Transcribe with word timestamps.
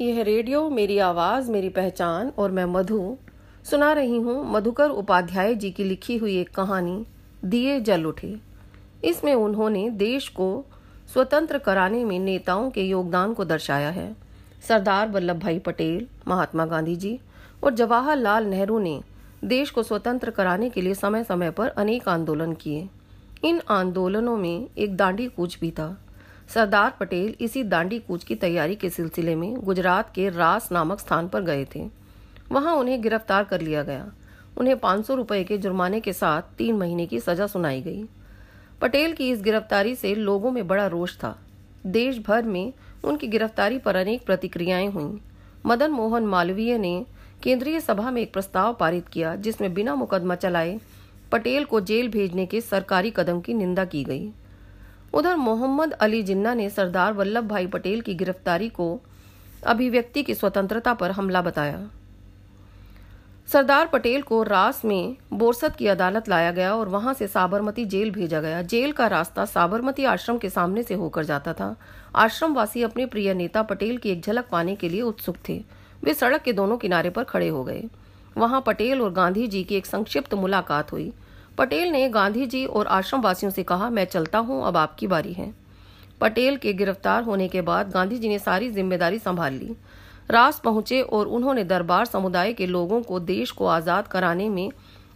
यह 0.00 0.22
रेडियो, 0.22 0.70
मेरी 0.70 0.98
आवाज़, 0.98 1.50
मेरी 1.50 1.68
पहचान 1.68 2.32
और 2.38 2.50
मैं 2.50 2.64
मधु। 2.64 3.16
सुना 3.70 3.92
रही 3.92 4.16
हूँ 4.16 4.52
मधुकर 4.52 4.90
उपाध्याय 4.90 5.54
जी 5.54 5.70
की 5.70 5.84
लिखी 5.84 6.16
हुई 6.16 6.36
एक 6.40 6.50
कहानी, 6.50 7.06
दिए 7.44 7.80
जल 7.80 8.04
उठे। 8.04 8.36
इसमें 9.04 9.34
उन्होंने 9.34 9.90
देश 9.90 10.28
को 10.28 10.64
स्वतंत्र 11.12 11.58
कराने 11.58 12.04
में 12.04 12.18
नेताओं 12.18 12.70
के 12.70 12.82
योगदान 12.82 13.34
को 13.34 13.44
दर्शाया 13.44 13.90
है। 13.90 14.16
सरदार 14.68 15.08
वल्लभ 15.08 15.36
भाई 15.36 15.58
पटेल, 15.58 16.06
महात्मा 16.28 16.66
गांधी 16.66 16.96
जी 16.96 17.18
और 17.64 17.74
जवाहरलाल 17.74 18.46
नेहरू 18.46 18.78
ने 18.78 19.00
देश 19.44 19.70
को 19.70 19.82
स्वतंत्र 19.82 20.30
कराने 20.30 20.70
के 20.70 20.80
लिए 20.80 20.94
समय 20.94 21.24
समय 21.24 21.50
पर 21.50 21.68
अनेक 21.68 22.08
आंदोलन 22.08 22.52
किए। 22.52 22.88
इन 23.44 23.60
आंदोलनों 23.70 24.36
में 24.36 24.68
एक 24.78 24.96
दांडी 24.96 25.26
कूच 25.26 25.58
भी 25.60 25.70
था। 25.70 25.96
सरदार 26.54 26.94
पटेल 27.00 27.34
इसी 27.40 27.62
दांडी 27.62 27.98
कूच 27.98 28.24
की 28.24 28.34
तैयारी 28.34 28.74
के 28.74 28.90
सिलसिले 28.90 29.34
में 29.34 29.54
गुजरात 29.54 30.14
के 30.14 30.28
रास 30.28 30.72
नामक 30.72 31.00
स्थान 31.00 31.28
पर 31.28 31.40
गए 31.40 31.66
थे। 31.74 31.88
वहाँ 32.52 32.74
उन्हें 32.74 33.02
गिरफ़्तार 33.02 33.44
कर 33.44 33.60
लिया 33.60 33.82
गया। 33.82 34.12
उन्हें 34.58 34.76
पाँच 34.78 35.06
सौ 35.06 35.14
रुपए 35.14 35.44
के 35.44 35.58
जुर्माने 35.58 36.00
के 36.00 36.12
साथ 36.12 36.42
तीन 36.58 36.76
महीने 36.76 37.06
की 37.06 37.20
सजा 37.20 37.46
सुनाई 37.46 37.82
गई। 37.82 38.04
पटेल 38.80 39.12
की 39.12 39.30
इस 39.30 39.42
गिरफ्तारी 39.42 39.94
से 39.94 40.14
लोगों 40.14 40.50
में 40.50 40.66
बड़ा 40.68 40.86
रोष 40.86 41.16
था। 41.16 41.38
देश 41.86 42.18
भर 42.18 42.42
में 42.42 42.72
उनकी 43.04 43.26
गिरफ्तारी 43.26 43.78
पर 43.78 43.96
अनेक 43.96 44.26
प्रतिक्रियाएँ 44.26 44.88
हुईं। 44.88 45.18
मदन 45.66 45.90
मोहन 45.90 46.26
मालवीय 46.26 46.78
ने 46.78 47.06
केंद्रीय 47.42 47.80
सभा 47.80 48.10
में 48.10 48.22
एक 48.22 48.32
प्रस्ताव 48.32 48.74
पारित 48.74 49.08
किया, 49.08 49.36
जिसमें 49.36 49.74
बिना 49.74 49.94
मुकदमा 49.94 50.34
चलाए 50.34 50.80
पटेल 51.32 51.64
को 51.64 51.80
जेल 51.80 52.08
भेजने 52.08 52.46
के 52.46 52.60
सरकारी 52.60 53.10
कदम 53.10 53.40
की 53.40 53.54
निंदा 53.54 53.84
की 53.84 54.04
गई। 54.04 54.30
उधर 55.14 55.36
मोहम्मद 55.36 55.92
अली 55.92 56.22
जिन्ना 56.22 56.54
ने 56.54 56.70
सरदार 56.70 57.12
वल्लभ 57.12 57.44
भाई 57.44 57.66
पटेल 57.66 58.00
की 58.00 58.14
गिरफ्तारी 58.14 58.68
को 58.68 59.00
अभिव्यक्ति 59.66 60.22
की 60.22 60.34
स्वतंत्रता 60.34 60.94
पर 60.94 61.10
हमला 61.10 61.42
बताया। 61.42 61.90
सरदार 63.48 63.86
पटेल 63.86 64.22
को 64.22 64.42
रास 64.42 64.84
में 64.84 65.16
बोरसत 65.32 65.76
की 65.76 65.86
अदालत 65.86 66.28
लाया 66.28 66.50
गया 66.50 66.74
और 66.74 66.88
वहाँ 66.88 67.14
से 67.14 67.26
साबरमती 67.26 67.84
जेल 67.84 68.10
भेजा 68.10 68.40
गया। 68.40 68.62
जेल 68.62 68.92
का 68.92 69.06
रास्ता 69.06 69.44
साबरमती 69.44 70.04
आश्रम 70.04 70.38
के 70.38 70.50
सामने 70.50 70.82
से 70.82 70.94
होकर 70.94 71.24
जाता 71.24 71.52
था। 71.52 71.76
आश्रम 72.16 72.54
वासी 72.54 72.82
अपने 72.82 73.06
प्रिय 73.06 73.34
नेता 73.34 73.62
पटेल 73.62 73.96
की 73.98 74.10
एक 74.10 74.22
झलक 74.22 74.48
पाने 74.52 74.76
के 74.76 74.88
लिए 74.88 75.02
उत्सुक 75.02 75.36
थे। 75.48 75.64
वे 76.04 76.14
सड़क 76.14 76.42
के 76.42 76.52
दोनों 76.52 76.76
किनारे 76.76 77.10
पर 77.10 77.24
खड़े 77.24 77.48
हो 77.48 77.64
गए। 77.64 77.84
वहाँ 78.36 78.62
पटेल 78.66 79.00
और 79.00 79.12
गांधी 79.12 79.46
जी 79.46 79.64
की 79.64 79.74
एक 79.74 79.86
संक्षिप्त 79.86 80.34
मुलाकात 80.34 80.92
हुई। 80.92 81.12
पटेल 81.58 81.88
ने 81.88 82.08
गांधी 82.08 82.44
जी 82.46 82.64
और 82.66 82.86
आश्रम 82.86 83.20
वासियों 83.20 83.50
से 83.52 83.62
कहा, 83.62 83.88
मैं 83.90 84.04
चलता 84.06 84.38
हूँ, 84.38 84.64
अब 84.64 84.76
आपकी 84.76 85.06
बारी 85.06 85.32
है। 85.32 85.52
पटेल 86.20 86.56
के 86.56 86.72
गिरफ़्तार 86.72 87.22
होने 87.22 87.48
के 87.48 87.60
बाद 87.62 87.90
गांधी 87.90 88.18
जी 88.18 88.28
ने 88.28 88.38
सारी 88.38 88.68
ज़िम्मेदारी 88.70 89.18
संभाल 89.18 89.54
ली। 89.54 89.74
रास 90.30 90.60
पहुँचे 90.64 91.00
और 91.02 91.26
उन्होंने 91.28 91.64
दरबार 91.64 92.04
समुदाय 92.04 92.52
के 92.52 92.66
लोगों 92.66 93.00
को 93.02 93.20
देश 93.20 93.50
को 93.50 93.66
आज़ाद 93.66 94.06
कराने 94.06 94.48
में 94.48 94.70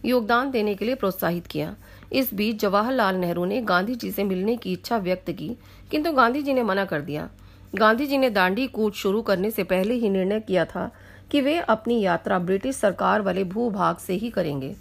योगदान 0.05 0.51
देने 0.51 0.73
के 0.75 0.85
लिए 0.85 0.95
प्रोत्साहित 0.95 1.47
किया। 1.47 1.75
इस 2.11 2.33
बीच 2.33 2.59
जवाहरलाल 2.61 3.15
नेहरू 3.15 3.45
ने 3.45 3.61
गांधी 3.63 3.95
जी 3.95 4.11
से 4.11 4.23
मिलने 4.23 4.55
की 4.57 4.73
इच्छा 4.73 4.97
व्यक्त 4.97 5.31
की, 5.31 5.49
किंतु 5.91 6.11
गांधी 6.11 6.41
जी 6.41 6.53
ने 6.53 6.63
मना 6.63 6.85
कर 6.85 7.01
दिया। 7.01 7.29
गांधी 7.75 8.07
जी 8.07 8.17
ने 8.17 8.29
दांडी 8.29 8.67
कूच 8.67 8.95
शुरू 8.95 9.21
करने 9.21 9.51
से 9.51 9.63
पहले 9.63 9.93
ही 9.93 10.09
निर्णय 10.09 10.39
किया 10.39 10.65
था 10.65 10.89
कि 11.31 11.41
वे 11.41 11.57
अपनी 11.59 11.99
यात्रा 12.01 12.39
ब्रिटिश 12.39 12.75
सरकार 12.75 13.21
वाले 13.21 13.43
भूभाग 13.45 13.97
से 13.97 14.13
ही 14.13 14.29
करेंगे। 14.29 14.75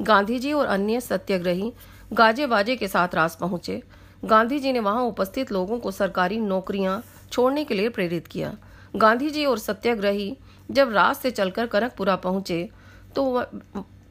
गांधी 0.00 0.38
जी 0.38 0.52
और 0.52 0.66
अन्य 0.66 1.00
सत्याग्रही 1.00 1.72
गाजे 2.12 2.46
बाजे 2.46 2.76
के 2.76 2.88
साथ 2.88 3.14
रास 3.14 3.36
पहुँचे। 3.36 3.82
गांधी 4.24 4.58
जी 4.58 4.72
ने 4.72 4.80
वहाँ 4.80 5.02
उपस्थित 5.04 5.52
लोगों 5.52 5.78
को 5.78 5.90
सरकारी 5.90 6.40
नौकरियाँ 6.40 7.02
छोड़ने 7.32 7.64
के 7.64 7.74
लिए 7.74 7.88
प्रेरित 7.88 8.26
किया। 8.26 8.52
गांधी 8.96 9.30
जी 9.30 9.44
और 9.44 9.58
सत्याग्रही 9.58 10.36
जब 10.68 10.92
रात 10.92 11.16
से 11.16 11.30
चलकर 11.30 11.66
कनकपुरा 11.66 12.16
पहुँचे 12.18 12.68
तो 13.16 13.42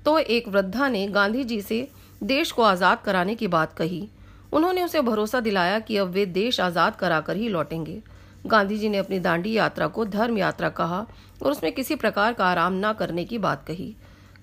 तो 0.05 0.17
एक 0.19 0.47
वृद्धा 0.47 0.87
ने 0.87 1.07
गांधी 1.09 1.43
जी 1.43 1.61
से 1.61 1.87
देश 2.23 2.51
को 2.51 2.63
आज़ाद 2.63 3.01
कराने 3.01 3.35
की 3.35 3.47
बात 3.47 3.73
कही। 3.73 4.07
उन्होंने 4.53 4.83
उसे 4.83 5.01
भरोसा 5.01 5.39
दिलाया 5.39 5.79
कि 5.79 5.97
अब 5.97 6.07
वे 6.07 6.25
देश 6.25 6.59
आज़ाद 6.59 6.95
कराकर 6.95 7.35
ही 7.35 7.47
लौटेंगे। 7.49 8.01
गांधी 8.47 8.77
जी 8.77 8.89
ने 8.89 8.97
अपनी 8.97 9.19
दांडी 9.19 9.53
यात्रा 9.53 9.87
को 9.87 10.05
धर्म 10.07 10.37
यात्रा 10.37 10.69
कहा 10.71 11.05
और 11.41 11.51
उसमें 11.51 11.71
किसी 11.73 11.95
प्रकार 11.95 12.33
का 12.33 12.45
आराम 12.45 12.73
न 12.75 12.93
करने 12.93 13.25
की 13.25 13.37
बात 13.39 13.63
कही। 13.67 13.95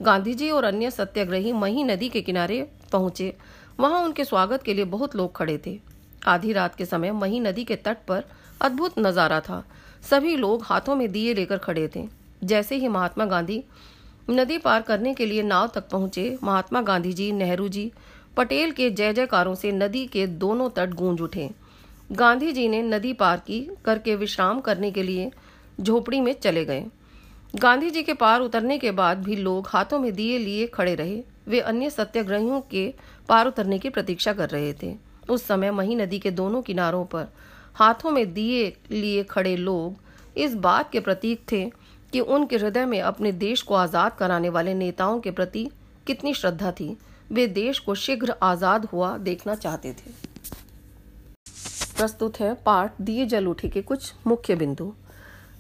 गांधी 0.03 0.33
जी 0.35 0.49
और 0.51 0.65
अन्य 0.65 0.91
सत्याग्रही 0.91 1.53
मही 1.53 1.83
नदी 1.85 2.09
के 2.09 2.21
किनारे 2.23 2.61
पहुँचे। 2.93 3.33
वहाँ 3.81 4.01
उनके 4.05 4.25
स्वागत 4.25 4.63
के 4.63 4.75
लिए 4.75 4.85
बहुत 4.85 5.15
लोग 5.17 5.35
खड़े 5.37 5.59
थे। 5.67 5.79
आधी 6.27 6.53
रात 6.53 6.75
के 6.75 6.85
समय 6.85 7.13
मही 7.13 7.41
नदी 7.41 7.65
के 7.65 7.77
तट 7.77 7.99
पर 8.09 8.25
अद्भुत 8.61 8.99
नज़ारा 8.99 9.41
था। 9.41 9.63
सभी 10.11 10.37
लोग 10.37 10.63
हाथों 10.65 10.95
में 10.97 11.11
दिए 11.13 11.35
लेकर 11.35 11.59
खड़े 11.59 11.89
थे। 11.97 12.05
जैसे 12.45 12.77
ही 12.77 12.89
महात्मा 12.89 13.25
गांधी 13.25 13.63
नदी 14.31 14.57
पार 14.59 14.83
करने 14.83 15.13
के 15.15 15.27
लिए 15.27 15.43
नाव 15.43 15.71
तक 15.75 15.89
पहुँचे, 15.89 16.39
महात्मा 16.43 16.81
गांधी 16.83 17.13
जी, 17.13 17.31
नेहरू 17.33 17.69
जी, 17.69 17.91
पटेल 18.37 18.71
के 18.71 18.91
जय 18.91 19.13
जयकारों 19.13 19.55
से 19.55 19.73
नदी 19.73 20.05
के 20.07 20.27
दोनों 20.27 20.69
तट 20.71 20.95
गूंज 20.95 21.21
उठे। 21.21 21.49
गांधी 22.13 22.53
जी 22.53 22.67
ने 22.69 22.83
नदी 22.83 23.13
पार 23.13 23.37
की, 23.39 23.61
करके 23.85 24.17
विश्राम 24.17 24.61
करने 24.61 24.91
के 24.91 25.03
लिए 25.03 25.31
झोपड़ी 25.81 26.21
में 26.21 26.33
चले 26.35 26.65
गए। 26.65 26.85
गांधी 27.55 27.91
जी 27.91 28.03
के 28.03 28.13
पार 28.15 28.41
उतरने 28.41 28.79
के 28.79 28.91
बाद 28.91 29.23
भी 29.23 29.37
लोग 29.37 29.67
हाथों 29.69 29.99
में 29.99 30.13
दिए 30.13 30.39
लिए 30.39 30.67
खड़े 30.67 30.95
रहे। 30.95 31.21
वे 31.49 31.61
अन्य 31.61 31.91
सत्याग्रहियों 31.91 32.61
के 32.61 32.87
पार 33.29 33.47
उतरने 33.47 33.79
की 33.79 33.89
प्रतीक्षा 33.91 34.33
कर 34.33 34.49
रहे 34.49 34.73
थे। 34.73 34.95
उस 35.31 35.47
समय 35.47 35.71
मही 35.71 35.95
नदी 35.97 36.19
के 36.19 36.31
दोनों 36.31 36.63
किनारों 36.63 37.05
पर 37.05 37.27
हाथों 37.75 38.11
में 38.11 38.33
दिए 38.35 38.73
लिए 38.91 39.23
खड़े 39.25 39.55
लोग 39.57 40.39
इस 40.39 40.55
बात 40.57 40.91
के 40.93 41.01
प्रतीक 41.01 41.45
थे 41.53 41.65
कि 42.13 42.21
उनके 42.21 42.57
हृदय 42.57 42.87
में 42.87 43.01
अपने 43.01 43.33
देश 43.35 43.63
को 43.63 43.75
आज़ाद 43.75 44.17
कराने 44.19 44.49
वाले 44.49 44.75
नेताओं 44.75 45.21
के 45.21 45.31
प्रति 45.31 45.69
कितनी 46.07 46.35
श्रद्धा 46.35 46.73
थी। 46.73 46.97
वे 47.33 47.47
देश 47.51 47.79
को 47.79 47.95
शीघ्र 47.97 48.35
आज़ाद 48.43 48.85
हुआ 48.85 49.17
देखना 49.19 49.55
चाहते 49.57 49.93
थे। 49.93 50.11
प्रस्तुत 51.97 52.41
है 52.41 52.55
पाठ 52.67 53.01
दिए 53.01 53.27
जल 53.27 53.47
उठे 53.47 53.69
के 53.69 53.83
कुछ 53.83 54.13
मुख्य 54.27 54.55
बिंदु। 54.55 54.93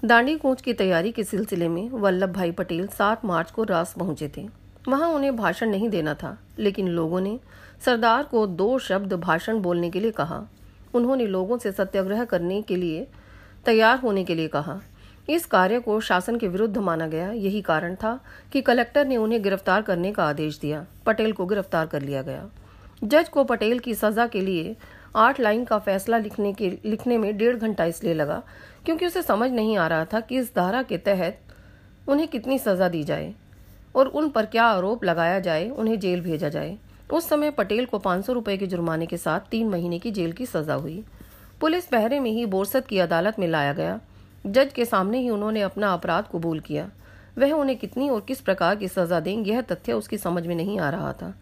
दांडी 0.04 0.34
कूच 0.36 0.60
की 0.62 0.72
तैयारी 0.72 1.10
के 1.12 1.24
सिलसिले 1.24 1.68
में 1.68 1.90
वल्लभ 1.90 2.32
भाई 2.32 2.50
पटेल 2.50 2.86
सात 2.86 3.24
मार्च 3.24 3.50
को 3.50 3.64
रास 3.64 3.94
पहुँचे 3.98 4.30
थे। 4.36 4.46
वहाँ 4.88 5.08
उन्हें 5.08 5.36
भाषण 5.36 5.68
नहीं 5.70 5.88
देना 5.88 6.14
था, 6.14 6.36
लेकिन 6.58 6.88
लोगों 6.88 7.20
ने 7.20 7.38
सरदार 7.84 8.22
को 8.22 8.46
दो 8.46 8.78
शब्द 8.78 9.12
भाषण 9.12 9.60
बोलने 9.60 9.90
के 9.90 10.00
लिए 10.00 10.10
कहा। 10.10 10.42
उन्होंने 10.94 11.26
लोगों 11.26 11.58
से 11.58 11.72
सत्याग्रह 11.72 12.24
करने 12.24 12.60
के 12.62 12.76
लिए, 12.76 13.06
तैयार 13.64 13.98
होने 13.98 14.24
के 14.24 14.34
लिए 14.34 14.48
कहा। 14.48 14.80
इस 15.28 15.46
कार्य 15.46 15.80
को 15.80 16.00
शासन 16.00 16.38
के 16.38 16.48
विरुद्ध 16.48 16.78
माना 16.78 17.06
गया। 17.06 17.30
यही 17.32 17.60
कारण 17.60 17.94
था 17.94 18.18
कि 18.52 18.60
कलेक्टर 18.60 19.06
ने 19.06 19.16
उन्हें 19.16 19.42
गिरफ़्तार 19.42 19.82
करने 19.82 20.12
का 20.12 20.24
आदेश 20.24 20.58
दिया। 20.58 20.84
पटेल 21.06 21.32
को 21.32 21.46
गिरफ़्तार 21.46 21.86
कर 21.86 22.02
लिया 22.02 22.22
गया। 22.22 22.48
जज 23.04 23.28
को 23.28 23.44
पटेल 23.44 23.78
की 23.78 23.94
सजा 23.94 24.26
के 24.26 24.40
लिए 24.40 24.76
आठ 25.16 25.40
लाइन 25.40 25.64
का 25.64 25.78
फैसला 25.78 26.18
लिखने 26.18 26.52
के, 26.52 26.68
लिखने 26.84 27.18
में 27.18 27.36
डेढ़ 27.36 27.56
घंटा 27.56 27.84
इसलिए 27.84 28.14
लगा, 28.14 28.42
क्योंकि 28.84 29.06
उसे 29.06 29.22
समझ 29.22 29.50
नहीं 29.50 29.76
आ 29.76 29.86
रहा 29.86 30.04
था 30.04 30.20
कि 30.20 30.38
इस 30.38 30.54
धारा 30.56 30.82
के 30.82 30.98
तहत 30.98 31.40
उन्हें 32.08 32.28
कितनी 32.28 32.58
सजा 32.58 32.88
दी 32.88 33.02
जाए 33.04 33.32
और 33.94 34.06
उन 34.06 34.28
पर 34.28 34.46
क्या 34.46 34.64
आरोप 34.64 35.04
लगाया 35.04 35.38
जाए, 35.38 35.68
उन्हें 35.68 35.98
जेल 36.00 36.20
भेजा 36.20 36.48
जाए। 36.48 36.76
उस 37.12 37.28
समय 37.28 37.50
पटेल 37.50 37.86
को 37.86 37.98
पाँच 37.98 38.24
सौ 38.24 38.32
रुपए 38.32 38.56
के 38.56 38.66
जुर्माने 38.66 39.06
के 39.06 39.16
साथ 39.16 39.40
तीन 39.40 39.68
महीने 39.68 39.98
की 39.98 40.10
जेल 40.10 40.32
की 40.32 40.46
सजा 40.46 40.74
हुई। 40.74 41.02
पुलिस 41.60 41.86
पहरे 41.86 42.20
में 42.20 42.30
ही 42.30 42.46
बोरसद 42.46 42.86
की 42.86 42.98
अदालत 42.98 43.38
में 43.38 43.46
लाया 43.48 43.72
गया। 43.72 44.00
जज 44.46 44.72
के 44.72 44.84
सामने 44.84 45.18
ही 45.18 45.28
उन्होंने 45.30 45.62
अपना 45.62 45.92
अपराध 45.92 46.24
कबूल 46.32 46.60
किया। 46.60 46.90
वह 47.38 47.52
उन्हें 47.52 47.78
कितनी 47.78 48.08
और 48.08 48.20
किस 48.20 48.40
प्रकार 48.40 48.76
की 48.76 48.88
सजा 48.88 49.20
दें, 49.20 49.44
यह 49.44 49.60
तथ्य 49.60 49.92
उसकी 49.92 50.18
समझ 50.18 50.46
में 50.46 50.54
नहीं 50.54 50.78
आ 50.80 50.90
रहा 50.90 51.12
था। 51.12 51.32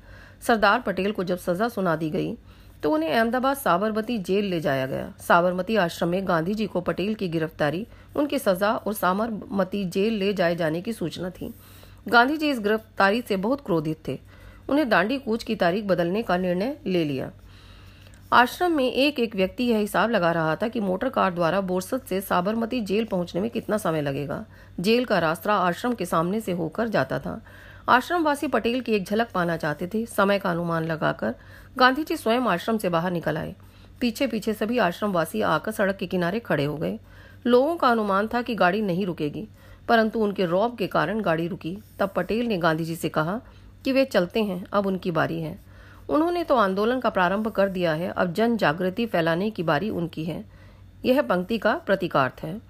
सरदार 0.40 0.80
पटेल 0.80 1.12
को 1.12 1.24
जब 1.24 1.38
सजा 1.38 1.68
सुना 1.68 1.96
दी 1.96 2.10
गई 2.10 2.36
तो 2.82 2.90
उन्हें 2.90 3.10
अहमदाबाद 3.10 3.56
साबरमती 3.56 4.18
जेल 4.18 4.44
ले 4.44 4.60
जाया 4.60 4.86
गया। 4.86 5.12
साबरमती 5.20 5.76
आश्रम 5.76 6.08
में 6.08 6.28
गांधी 6.28 6.54
जी 6.54 6.66
को 6.66 6.80
पटेल 6.80 7.14
की 7.14 7.28
गिरफ्तारी, 7.28 7.86
उनकी 8.16 8.38
सजा 8.38 8.72
और 8.72 8.94
साबरमती 8.94 9.84
जेल 9.84 10.14
ले 10.14 10.32
जाए 10.34 10.56
जाने 10.56 10.80
की 10.80 10.92
सूचना 10.92 11.30
थी। 11.30 11.54
गांधी 12.08 12.36
जी 12.36 12.50
इस 12.50 12.60
गिरफ्तारी 12.60 13.22
से 13.22 13.36
बहुत 13.36 13.60
क्रोधित 13.60 14.08
थे। 14.08 14.18
उन्हें 14.68 14.88
दांडी 14.88 15.18
कूच 15.18 15.42
की 15.42 15.54
तारीख 15.54 15.84
बदलने 15.84 16.22
का 16.22 16.36
निर्णय 16.36 16.76
ले 16.86 17.04
लिया। 17.04 17.30
आश्रम 18.32 18.72
में 18.72 18.92
एक 18.92 19.18
एक 19.20 19.34
व्यक्ति 19.36 19.64
यह 19.64 19.78
हिसाब 19.78 20.10
लगा 20.10 20.32
रहा 20.32 20.56
था 20.56 20.68
कि 20.68 20.80
मोटर 20.80 21.08
कार 21.08 21.34
द्वारा 21.34 21.60
बोरसत 21.60 22.04
से 22.08 22.20
साबरमती 22.20 22.80
जेल 22.80 23.04
पहुँचने 23.04 23.40
में 23.40 23.50
कितना 23.50 23.76
समय 23.76 24.02
लगेगा। 24.02 24.44
जेल 24.80 25.04
का 25.04 25.18
रास्ता 25.18 25.54
आश्रम 25.54 25.94
के 25.94 26.06
सामने 26.06 26.40
से 26.40 26.52
होकर 26.52 26.88
जाता 26.88 27.18
था। 27.18 27.40
आश्रमवासी 27.90 28.46
पटेल 28.46 28.80
की 28.80 28.92
एक 28.92 29.04
झलक 29.04 29.30
पाना 29.34 29.56
चाहते 29.56 29.86
थे। 29.94 30.04
समय 30.06 30.38
का 30.38 30.50
अनुमान 30.50 30.84
लगाकर 30.84 31.34
गांधी 31.78 32.02
जी 32.04 32.16
स्वयं 32.16 32.40
आश्रम 32.40 32.76
से 32.78 32.88
बाहर 32.88 33.10
निकल 33.10 33.36
आए। 33.36 33.54
पीछे 34.00 34.26
पीछे 34.26 34.54
सभी 34.54 34.78
आश्रमवासी 34.78 35.40
आकर 35.42 35.72
सड़क 35.72 35.96
के 35.96 36.06
किनारे 36.06 36.40
खड़े 36.40 36.64
हो 36.64 36.76
गए। 36.76 36.98
लोगों 37.46 37.74
का 37.76 37.88
अनुमान 37.88 38.28
था 38.28 38.42
कि 38.42 38.54
गाड़ी 38.54 38.82
नहीं 38.82 39.06
रुकेगी, 39.06 39.46
परंतु 39.88 40.20
उनके 40.20 40.46
रौब 40.46 40.76
के 40.76 40.86
कारण 40.86 41.20
गाड़ी 41.20 41.48
रुकी। 41.48 41.76
तब 41.98 42.12
पटेल 42.16 42.46
ने 42.46 42.58
गांधी 42.58 42.84
जी 42.84 42.96
से 42.96 43.08
कहा 43.08 43.40
कि 43.84 43.92
वे 43.92 44.04
चलते 44.04 44.42
हैं, 44.42 44.64
अब 44.72 44.86
उनकी 44.86 45.10
बारी 45.10 45.40
है। 45.40 45.58
उन्होंने 46.08 46.44
तो 46.44 46.56
आंदोलन 46.56 47.00
का 47.00 47.10
प्रारंभ 47.10 47.48
कर 47.48 47.68
दिया 47.68 47.92
है, 47.92 48.08
अब 48.08 48.32
जन 48.32 48.56
जागृति 48.56 49.06
फैलाने 49.06 49.50
की 49.50 49.62
बारी 49.62 49.90
उनकी 49.90 50.24
है। 50.24 50.44
यह 51.04 51.22
पंक्ति 51.22 51.58
का 51.58 51.74
प्रतीकार्थ 51.86 52.42
है। 52.42 52.60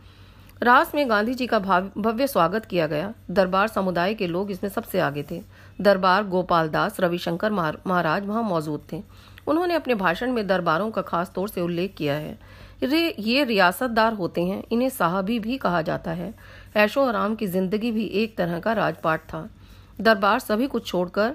रास 0.62 0.90
में 0.94 1.08
गांधी 1.10 1.34
जी 1.34 1.46
का 1.46 1.58
भव्य 1.58 2.26
स्वागत 2.26 2.64
किया 2.64 2.86
गया। 2.86 3.12
दरबार 3.30 3.68
समुदाय 3.68 4.14
के 4.14 4.26
लोग 4.26 4.50
इसमें 4.50 4.68
सबसे 4.70 4.98
आगे 5.00 5.22
थे। 5.30 5.40
दरबार 5.80 6.24
गोपाल 6.24 6.68
दास, 6.68 6.98
रविशंकर 7.00 7.52
महाराज 7.52 8.26
वहाँ 8.26 8.42
मौजूद 8.42 8.82
थे। 8.92 9.02
उन्होंने 9.48 9.74
अपने 9.74 9.94
भाषण 9.94 10.32
में 10.32 10.46
दरबारों 10.46 10.90
का 10.90 11.02
खास 11.02 11.32
तौर 11.34 11.48
से 11.48 11.60
उल्लेख 11.60 11.94
किया 11.98 12.14
है। 12.14 12.38
रे 12.82 13.14
ये 13.18 13.44
रियासतदार 13.44 14.12
होते 14.12 14.40
हैं, 14.40 14.62
इन्हें 14.72 14.88
साहबी 14.88 15.38
भी 15.38 15.56
कहा 15.58 15.80
जाता 15.82 16.10
है। 16.10 16.32
ऐशो 16.76 17.04
आराम 17.04 17.34
की 17.34 17.46
ज़िंदगी 17.46 17.92
भी 17.92 18.04
एक 18.04 18.36
तरह 18.36 18.58
का 18.58 18.72
राजपाट 18.72 19.20
था। 19.22 19.48
दरबार 20.00 20.38
सभी 20.38 20.66
कुछ 20.66 20.86
छोड़कर 20.86 21.34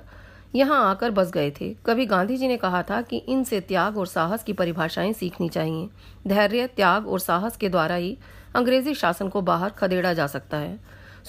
यहाँ 0.56 0.90
आकर 0.90 1.12
बस 1.12 1.31
गए 1.31 1.52
थे। 1.52 1.75
कभी 1.86 2.06
गांधी 2.06 2.38
जी 2.38 2.48
ने 2.48 2.57
कहा 2.57 2.84
था 2.84 3.02
कि 3.02 3.18
इनसे 3.18 3.60
त्याग 3.60 3.98
और 3.98 4.07
साहस 4.07 4.44
की 4.44 4.54
परिभाषाएँ 4.54 5.13
सीखनी 5.13 5.50
चाहिए। 5.50 5.90
धैर्य, 6.28 6.68
त्याग 6.68 7.07
और 7.07 7.19
साहस 7.19 7.57
के 7.57 7.69
द्वारा 7.69 7.96
ही 7.96 8.18
अंग्रेज़ी 8.56 8.94
शासन 8.94 9.30
को 9.30 9.42
बाहर 9.42 9.69
खदेड़ा 9.69 10.13
जा 10.13 10.28
सकता 10.28 10.57
है। 10.57 10.80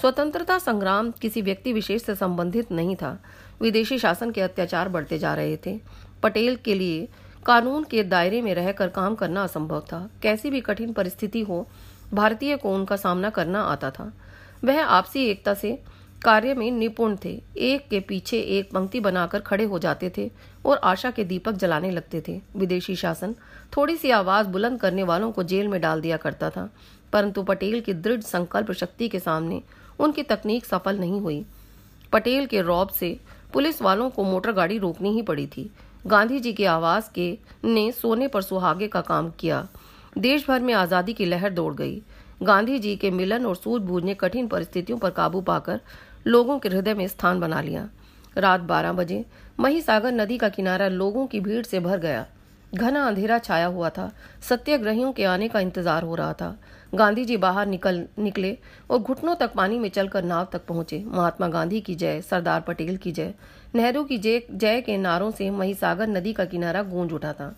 स्वतंत्रता 0.01 0.57
संग्राम 0.57 1.11
किसी 1.11 1.41
व्यक्ति 1.41 1.73
विशेष 1.73 2.03
से 2.03 2.15
संबंधित 2.15 2.71
नहीं 2.71 2.95
था। 2.95 3.23
विदेशी 3.61 3.99
शासन 3.99 4.31
के 4.31 4.41
अत्याचार 4.41 4.89
बढ़ते 4.89 5.17
जा 5.17 5.33
रहे 5.33 5.57
थे। 5.57 5.79
पटेल 6.23 6.55
के 6.55 6.73
लिए 6.73 7.07
कानून 7.45 7.83
के 7.83 8.03
दायरे 8.03 8.41
में 8.41 8.55
रहकर 8.55 8.87
काम 8.87 9.15
करना 9.15 9.43
असंभव 9.43 9.79
था। 9.79 10.09
कैसी 10.23 10.49
भी 10.49 10.61
कठिन 10.61 10.93
परिस्थिति 10.93 11.41
हो, 11.41 11.67
भारतीय 12.13 12.57
को 12.57 12.75
उनका 12.75 12.95
सामना 12.95 13.29
करना 13.29 13.61
आता 13.61 13.91
था। 13.91 14.13
वह 14.63 14.85
आपसी 14.85 15.25
एकता 15.25 15.53
से 15.53 15.83
कार्य 16.17 16.53
में 16.53 16.69
निपुण 16.71 17.15
थे। 17.25 17.31
एक 17.57 17.87
के 17.89 17.99
पीछे 17.99 18.39
एक 18.39 18.71
पंक्ति 18.71 18.99
बनाकर 18.99 19.39
खड़े 19.39 19.63
हो 19.63 19.79
जाते 19.79 20.11
थे 20.17 20.29
और 20.65 20.77
आशा 20.83 21.11
के 21.11 21.23
दीपक 21.23 21.51
जलाने 21.53 21.91
लगते 21.91 22.21
थे। 22.27 22.39
विदेशी 22.55 22.95
शासन 22.95 23.35
थोड़ी 23.77 23.95
सी 23.97 24.11
आवाज़ 24.11 24.47
बुलंद 24.47 24.79
करने 24.79 25.03
वालों 25.03 25.31
को 25.31 25.43
जेल 25.43 25.67
में 25.67 25.79
डाल 25.81 26.01
दिया 26.01 26.17
करता 26.17 26.49
था, 26.49 26.69
परंतु 27.13 27.43
पटेल 27.43 27.79
की 27.81 27.93
दृढ़ 27.93 28.21
संकल्प 28.21 28.71
शक्ति 28.73 29.09
के 29.09 29.19
सामने 29.19 29.61
उनकी 29.99 30.23
तकनीक 30.25 30.65
सफल 30.65 30.99
नहीं 30.99 31.19
हुई। 31.21 31.45
पटेल 32.13 32.45
के 32.45 32.61
रौब 32.61 32.89
से 32.89 33.17
पुलिस 33.53 33.81
वालों 33.81 34.09
को 34.09 34.23
मोटर 34.23 34.51
गाड़ी 34.51 34.77
रोकनी 34.77 35.13
ही 35.13 35.21
पड़ी 35.21 35.47
थी। 35.47 35.69
गांधी 36.07 36.39
जी 36.39 36.53
के 36.53 36.65
आवाज़ 36.65 37.09
के 37.15 37.37
ने 37.65 37.91
सोने 37.91 38.27
पर 38.27 38.41
सुहागे 38.41 38.87
का 38.87 39.01
काम 39.03 39.29
किया। 39.39 39.67
देश 40.17 40.47
भर 40.47 40.59
में 40.59 40.73
आज़ादी 40.73 41.13
की 41.13 41.25
लहर 41.25 41.49
दौड़ 41.49 41.73
गई। 41.75 42.01
गांधी 42.43 42.77
जी 42.79 42.95
के 42.95 43.09
मिलन 43.11 43.45
और 43.45 43.55
सूझबूझ 43.55 44.03
ने 44.03 44.13
कठिन 44.13 44.47
परिस्थितियों 44.47 44.97
पर 44.97 45.09
काबू 45.09 45.41
पाकर 45.41 45.79
लोगों 46.27 46.57
के 46.59 46.69
हृदय 46.69 46.93
में 46.93 47.07
स्थान 47.07 47.39
बना 47.39 47.61
लिया। 47.61 47.87
रात 48.37 48.61
बारह 48.61 48.93
बजे 48.93 49.25
सागर 49.81 50.11
नदी 50.11 50.37
का 50.37 50.49
किनारा 50.49 50.87
लोगों 50.87 51.25
की 51.27 51.39
भीड़ 51.39 51.65
से 51.65 51.79
भर 51.79 51.97
गया। 51.99 52.25
घना 52.75 53.05
अंधेरा 53.07 53.37
छाया 53.39 53.65
हुआ 53.67 53.89
था। 53.89 54.11
सत्याग्रहियों 54.41 55.11
के 55.11 55.23
आने 55.25 55.47
का 55.47 55.59
इंतज़ार 55.59 56.03
हो 56.03 56.15
रहा 56.15 56.33
था। 56.33 56.57
गांधी 56.95 57.23
जी 57.25 57.37
बाहर 57.37 57.67
निकल, 57.67 58.03
निकले 58.19 58.57
और 58.89 58.99
घुटनों 58.99 59.35
तक 59.35 59.53
पानी 59.53 59.79
में 59.79 59.89
चलकर 59.89 60.23
नाव 60.23 60.47
तक 60.51 60.65
पहुँचे। 60.65 61.03
महात्मा 61.07 61.47
गांधी 61.47 61.81
की 61.81 61.95
जय, 61.95 62.21
सरदार 62.21 62.61
पटेल 62.61 62.97
की 62.97 63.11
जय। 63.11 63.33
नेहरू 63.75 64.03
की 64.03 64.17
जय 64.17 64.41
जय 64.51 64.81
के 64.81 64.97
नारों 64.97 65.31
से 65.31 65.49
महिसागर 65.49 66.07
नदी 66.07 66.33
का 66.33 66.45
किनारा 66.45 66.83
गूंज 66.83 67.13
उठा 67.13 67.33
था। 67.33 67.55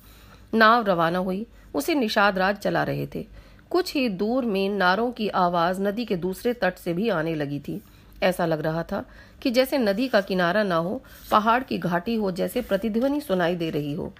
नाव 0.53 0.85
रवाना 0.85 1.19
हुई। 1.19 1.45
उसे 1.73 1.95
निषाद 1.95 2.37
राज 2.37 2.57
चला 2.57 2.83
रहे 2.83 3.07
थे। 3.15 3.25
कुछ 3.69 3.93
ही 3.95 4.07
दूर 4.09 4.45
में 4.45 4.69
नारों 4.69 5.11
की 5.11 5.27
आवाज़ 5.29 5.81
नदी 5.81 6.05
के 6.05 6.15
दूसरे 6.17 6.53
तट 6.53 6.77
से 6.77 6.93
भी 6.93 7.09
आने 7.09 7.35
लगी 7.35 7.59
थी। 7.59 7.81
ऐसा 8.23 8.45
लग 8.45 8.61
रहा 8.61 8.83
था 8.83 9.05
कि 9.41 9.51
जैसे 9.51 9.77
नदी 9.77 10.07
का 10.07 10.21
किनारा 10.21 10.63
ना 10.63 10.75
हो, 10.75 11.03
पहाड़ 11.31 11.63
की 11.63 11.77
घाटी 11.77 12.15
हो 12.15 12.31
जैसे 12.31 12.61
प्रतिध्वनि 12.61 13.21
सुनाई 13.21 13.55
दे 13.55 13.69
रही 13.69 13.93
हो। 13.93 14.13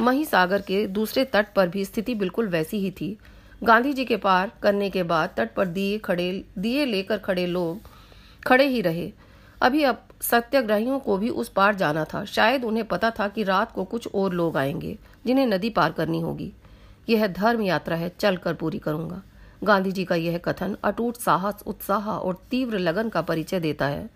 मही 0.00 0.24
सागर 0.24 0.60
के 0.60 0.86
दूसरे 0.86 1.24
तट 1.24 1.46
पर 1.56 1.68
भी 1.68 1.84
स्थिति 1.84 2.14
बिल्कुल 2.14 2.48
वैसी 2.48 2.78
ही 2.78 2.90
थी। 2.90 3.18
गांधी 3.62 3.92
जी 3.92 4.04
के 4.04 4.16
पार 4.16 4.52
करने 4.62 4.90
के 4.90 5.02
बाद 5.02 5.30
तट 5.36 5.54
पर 5.54 5.66
दिए 5.66 5.98
खड़े, 5.98 6.44
दिए 6.58 6.84
लेकर 6.84 7.18
खड़े 7.18 7.46
लोग 7.46 7.80
खड़े 8.46 8.66
ही 8.66 8.80
रहे। 8.80 9.12
अभी 9.62 9.82
अब 9.82 10.02
सत्याग्रहियों 10.20 10.98
को 10.98 11.18
भी 11.18 11.28
उस 11.28 11.48
पार 11.48 11.74
जाना 11.74 12.04
था। 12.04 12.24
शायद 12.24 12.64
उन्हें 12.64 12.84
पता 12.84 13.10
था 13.10 13.28
कि 13.28 13.42
रात 13.42 13.72
को 13.72 13.84
कुछ 13.84 14.08
और 14.14 14.32
लोग 14.32 14.56
आएँगे, 14.56 14.98
जिन्हें 15.26 15.46
नदी 15.46 15.70
पार 15.70 15.92
करनी 15.92 16.20
होगी। 16.20 16.52
यह 17.08 17.26
धर्म 17.26 17.62
यात्रा 17.62 17.96
है 17.96 18.12
चल 18.20 18.36
कर 18.36 18.54
पूरी 18.54 18.78
करूँगा। 18.78 19.22
गांधी 19.66 19.92
जी 19.92 20.04
का 20.04 20.14
यह 20.14 20.38
कथन 20.38 20.76
अटूट 20.84 21.16
साहस 21.16 21.54
उत्साह 21.66 22.10
और 22.10 22.42
तीव्र 22.50 22.78
लगन 22.78 23.08
का 23.08 23.22
परिचय 23.22 23.60
देता 23.60 23.86
है। 23.86 24.10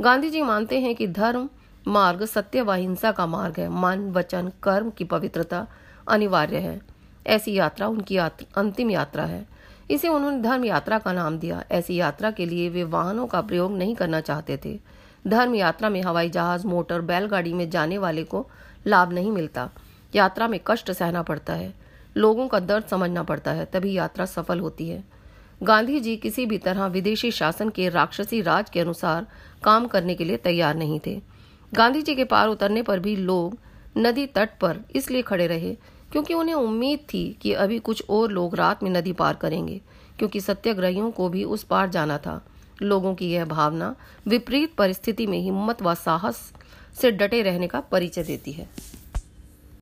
गांधी 0.00 0.30
जी 0.30 0.42
मानते 0.42 0.80
हैं 0.80 0.94
कि 0.94 1.06
धर्म 1.06 1.48
मार्ग 1.88 2.24
सत्य 2.24 2.62
व 2.62 2.72
हिंसा 2.72 3.12
का 3.12 3.26
मार्ग 3.26 3.54
है। 3.58 3.68
मन 3.68 4.12
वचन 4.12 4.52
कर्म 4.62 4.90
की 4.90 5.04
पवित्रता 5.04 5.66
अनिवार्य 6.08 6.56
है। 6.56 6.80
ऐसी 7.26 7.54
यात्रा 7.54 7.88
उनकी 7.88 8.14
यात्र, 8.14 8.46
अंतिम 8.56 8.90
यात्रा 8.90 9.24
है। 9.24 9.46
इसे 9.90 10.08
उन्होंने 10.08 10.42
धर्म 10.42 10.64
यात्रा 10.64 10.98
का 10.98 11.12
नाम 11.12 11.38
दिया। 11.38 11.64
ऐसी 11.70 11.94
यात्रा 11.94 12.30
के 12.30 12.46
लिए 12.46 12.68
वे 12.68 12.84
वाहनों 12.84 13.26
का 13.26 13.40
प्रयोग 13.40 13.72
नहीं 13.72 13.94
करना 13.96 14.20
चाहते 14.20 14.60
थे। 14.64 14.80
धर्म 15.26 15.54
यात्रा 15.54 15.88
में 15.88 16.02
हवाई 16.02 16.30
जहाज़ 16.30 16.66
मोटर 16.66 17.00
बैलगाड़ी 17.00 17.52
में 17.52 17.70
जाने 17.70 17.98
वाले 17.98 18.24
को 18.24 18.50
लाभ 18.86 19.12
नहीं 19.12 19.32
मिलता। 19.32 19.70
यात्रा 20.14 20.48
में 20.48 20.60
कष्ट 20.66 20.92
सहना 20.92 21.22
पड़ता 21.22 21.52
है। 21.52 21.87
लोगों 22.18 22.46
का 22.48 22.58
दर्द 22.60 22.84
समझना 22.84 23.22
पड़ता 23.22 23.52
है, 23.52 23.64
तभी 23.64 23.92
यात्रा 23.92 24.24
सफल 24.26 24.60
होती 24.60 24.88
है। 24.88 25.02
गांधी 25.62 26.00
जी 26.00 26.16
किसी 26.16 26.46
भी 26.46 26.58
तरह 26.58 26.86
विदेशी 26.86 27.30
शासन 27.30 27.68
के 27.68 27.88
राक्षसी 27.88 28.40
राज 28.42 28.70
के 28.70 28.80
अनुसार 28.80 29.26
काम 29.64 29.86
करने 29.86 30.14
के 30.14 30.24
लिए 30.24 30.36
तैयार 30.36 30.74
नहीं 30.74 30.98
थे। 31.06 31.20
गांधी 31.72 32.02
जी 32.02 32.14
के 32.14 32.24
पार 32.24 32.48
उतरने 32.48 32.82
पर 32.82 32.98
भी 32.98 33.14
लोग 33.16 33.56
नदी 33.98 34.26
तट 34.26 34.58
पर 34.60 34.80
इसलिए 34.96 35.22
खड़े 35.22 35.46
रहे 35.46 35.74
क्योंकि 36.12 36.34
उन्हें 36.34 36.54
उम्मीद 36.54 36.98
थी 37.04 37.24
कि 37.42 37.52
अभी 37.54 37.78
कुछ 37.78 38.04
और 38.10 38.30
लोग 38.30 38.54
रात 38.56 38.82
में 38.82 38.90
नदी 38.90 39.12
पार 39.12 39.34
करेंगे, 39.34 39.80
क्योंकि 40.18 40.40
सत्याग्रहियों 40.40 41.10
को 41.10 41.28
भी 41.28 41.44
उस 41.44 41.64
पार 41.64 41.88
जाना 41.88 42.18
था। 42.18 42.40
लोगों 42.82 43.14
की 43.14 43.30
यह 43.30 43.44
भावना 43.44 43.94
विपरीत 44.26 44.74
परिस्थिति 44.74 45.26
में 45.26 45.38
हिम्मत 45.38 45.82
व 45.82 45.94
साहस 45.96 46.40
से 47.00 47.10
डटे 47.12 47.42
रहने 47.42 47.66
का 47.66 47.80
परिचय 47.82 48.22
देती 48.22 48.52
है। 48.52 48.68